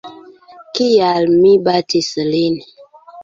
Kial 0.77 1.29
mi 1.43 1.51
batis 1.69 2.09
lin? 2.31 2.57